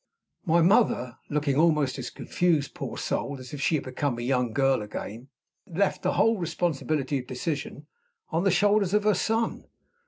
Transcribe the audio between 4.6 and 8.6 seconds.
again) left the whole responsibility of decision on the